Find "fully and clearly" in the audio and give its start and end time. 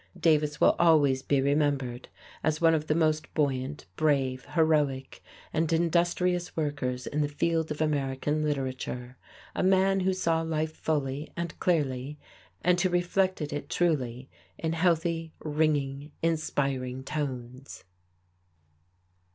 10.75-12.17